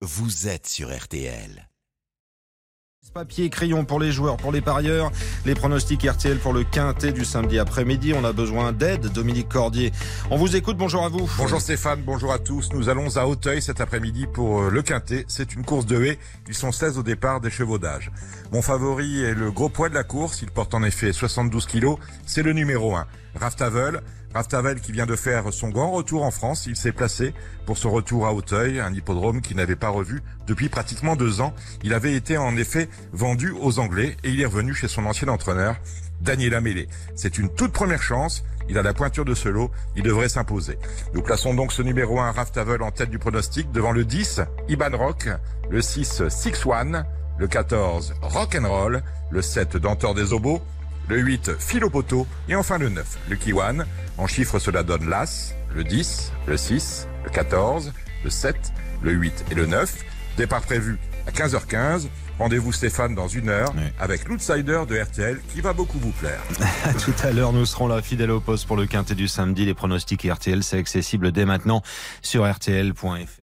[0.00, 1.68] vous êtes sur RTL.
[3.14, 5.10] Papier, crayon pour les joueurs, pour les parieurs,
[5.44, 8.12] les pronostics RTL pour le quintet du samedi après-midi.
[8.14, 9.06] On a besoin d'aide.
[9.08, 9.92] Dominique Cordier,
[10.30, 10.76] on vous écoute.
[10.76, 11.28] Bonjour à vous.
[11.38, 12.70] Bonjour Stéphane, bonjour à tous.
[12.74, 15.24] Nous allons à Hauteuil cet après-midi pour euh, le quintet.
[15.26, 16.18] C'est une course de haies.
[16.46, 18.12] Ils sont 16 au départ des chevaux d'âge.
[18.52, 20.42] Mon favori est le gros poids de la course.
[20.42, 21.98] Il porte en effet 72 kilos.
[22.26, 23.06] C'est le numéro 1.
[23.34, 24.02] Raftavel,
[24.34, 27.32] Raftavel qui vient de faire son grand retour en France, il s'est placé
[27.66, 31.54] pour ce retour à Hauteuil, un hippodrome qu'il n'avait pas revu depuis pratiquement deux ans.
[31.82, 35.28] Il avait été en effet vendu aux Anglais et il est revenu chez son ancien
[35.28, 35.76] entraîneur,
[36.20, 36.88] Daniel Amélé.
[37.14, 38.44] C'est une toute première chance.
[38.68, 39.70] Il a la pointure de ce lot.
[39.96, 40.78] Il devrait s'imposer.
[41.14, 44.96] Nous plaçons donc ce numéro 1 Raftavel en tête du pronostic devant le 10 Iban
[44.96, 45.28] Rock,
[45.70, 47.04] le 6 Six One,
[47.38, 50.60] le 14 Rock'n'Roll, le 7 Denteur des Obos,
[51.08, 53.86] le 8 Philopoto et enfin le 9 le Kiwan.
[54.16, 57.92] En chiffres, cela donne l'As, le 10, le 6, le 14,
[58.24, 58.56] le 7,
[59.02, 59.94] le 8 et le 9.
[60.36, 62.08] Départ prévu à 15h15.
[62.38, 63.82] Rendez-vous Stéphane dans une heure Oui.
[63.98, 66.40] avec l'outsider de RTL qui va beaucoup vous plaire.
[67.04, 69.64] Tout à l'heure, nous serons là, fidèles au poste pour le quintet du samedi.
[69.64, 71.82] Les pronostics RTL, c'est accessible dès maintenant
[72.22, 73.47] sur rtl.fr.